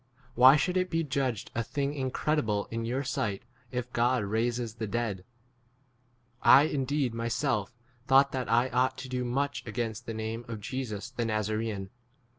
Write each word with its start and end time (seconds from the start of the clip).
Why 0.33 0.55
should 0.55 0.77
it 0.77 0.89
be 0.89 1.03
judged 1.03 1.51
a 1.53 1.61
thing 1.61 1.93
incredible 1.93 2.65
in 2.71 2.85
your 2.85 3.03
sight 3.03 3.43
if 3.69 3.93
God 3.93 4.23
raises 4.23 4.73
the 4.73 4.87
dead? 4.87 5.23
9 6.43 6.65
1 6.65 6.73
indeed 6.73 7.13
myself 7.13 7.75
thought 8.07 8.31
that 8.31 8.49
I 8.49 8.69
ought 8.69 8.97
to 8.97 9.07
do 9.09 9.23
much 9.23 9.61
against 9.67 10.07
the 10.07 10.15
name 10.15 10.43
10 10.45 10.55
of 10.55 10.59
Jesus 10.59 11.11
the 11.11 11.23
Nazaraaan. 11.25 11.91